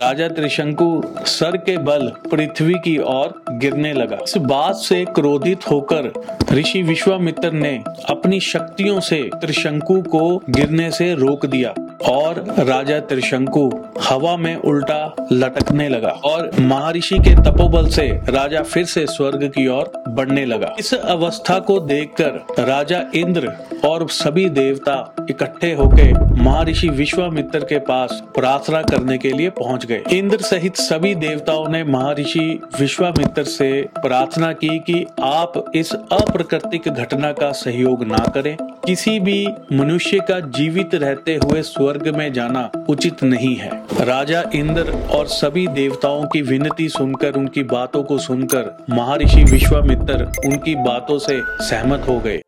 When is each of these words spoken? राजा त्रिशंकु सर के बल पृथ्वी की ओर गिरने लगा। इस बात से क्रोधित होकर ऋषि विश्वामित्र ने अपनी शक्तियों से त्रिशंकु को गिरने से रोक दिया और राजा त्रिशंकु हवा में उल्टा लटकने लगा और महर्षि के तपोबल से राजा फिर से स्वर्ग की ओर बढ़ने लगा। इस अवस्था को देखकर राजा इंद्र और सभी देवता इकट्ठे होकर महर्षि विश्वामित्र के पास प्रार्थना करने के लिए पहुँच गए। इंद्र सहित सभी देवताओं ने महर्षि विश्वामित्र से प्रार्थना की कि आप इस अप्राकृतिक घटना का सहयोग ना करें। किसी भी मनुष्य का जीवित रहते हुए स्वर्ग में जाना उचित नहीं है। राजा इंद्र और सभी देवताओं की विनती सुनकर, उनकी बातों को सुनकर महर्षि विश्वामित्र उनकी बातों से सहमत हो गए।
राजा 0.00 0.26
त्रिशंकु 0.28 1.24
सर 1.26 1.56
के 1.56 1.76
बल 1.78 2.06
पृथ्वी 2.30 2.74
की 2.74 2.96
ओर 3.04 3.32
गिरने 3.52 3.92
लगा। 3.92 4.18
इस 4.24 4.36
बात 4.38 4.74
से 4.74 5.04
क्रोधित 5.04 5.66
होकर 5.70 6.10
ऋषि 6.52 6.82
विश्वामित्र 6.82 7.50
ने 7.52 7.72
अपनी 8.08 8.38
शक्तियों 8.40 9.00
से 9.00 9.20
त्रिशंकु 9.34 10.00
को 10.02 10.20
गिरने 10.50 10.90
से 10.90 11.12
रोक 11.14 11.46
दिया 11.46 11.70
और 12.08 12.38
राजा 12.58 12.98
त्रिशंकु 13.00 13.70
हवा 14.02 14.36
में 14.36 14.54
उल्टा 14.56 15.26
लटकने 15.32 15.88
लगा 15.88 16.10
और 16.24 16.50
महर्षि 16.60 17.18
के 17.18 17.34
तपोबल 17.42 17.88
से 17.88 18.06
राजा 18.28 18.62
फिर 18.62 18.84
से 18.84 19.06
स्वर्ग 19.06 19.44
की 19.48 19.66
ओर 19.68 19.92
बढ़ने 20.08 20.44
लगा। 20.46 20.74
इस 20.78 20.94
अवस्था 20.94 21.58
को 21.60 21.78
देखकर 21.80 22.64
राजा 22.64 23.04
इंद्र 23.14 23.52
और 23.84 24.08
सभी 24.08 24.48
देवता 24.48 25.26
इकट्ठे 25.30 25.72
होकर 25.74 26.36
महर्षि 26.42 26.88
विश्वामित्र 26.88 27.58
के 27.58 27.78
पास 27.78 28.22
प्रार्थना 28.34 28.82
करने 28.82 29.18
के 29.18 29.30
लिए 29.30 29.50
पहुँच 29.50 29.86
गए। 29.86 30.02
इंद्र 30.12 30.38
सहित 30.38 30.76
सभी 30.76 31.14
देवताओं 31.14 31.68
ने 31.68 31.84
महर्षि 31.84 32.60
विश्वामित्र 32.80 33.44
से 33.44 33.82
प्रार्थना 33.82 34.52
की 34.52 34.78
कि 34.78 35.06
आप 35.22 35.72
इस 35.74 35.94
अप्राकृतिक 35.94 36.88
घटना 36.88 37.32
का 37.32 37.52
सहयोग 37.52 38.04
ना 38.04 38.24
करें। 38.34 38.56
किसी 38.86 39.20
भी 39.20 39.46
मनुष्य 39.72 40.18
का 40.18 40.40
जीवित 40.40 40.94
रहते 40.94 41.34
हुए 41.34 41.62
स्वर्ग 41.62 42.08
में 42.08 42.32
जाना 42.32 42.70
उचित 42.88 43.22
नहीं 43.22 43.54
है। 43.56 43.70
राजा 44.00 44.42
इंद्र 44.54 44.92
और 45.10 45.26
सभी 45.26 45.66
देवताओं 45.66 46.24
की 46.24 46.42
विनती 46.42 46.88
सुनकर, 46.88 47.34
उनकी 47.34 47.62
बातों 47.62 48.02
को 48.02 48.18
सुनकर 48.18 48.76
महर्षि 48.90 49.44
विश्वामित्र 49.44 50.32
उनकी 50.46 50.74
बातों 50.74 51.18
से 51.18 51.40
सहमत 51.44 52.08
हो 52.08 52.18
गए। 52.20 52.40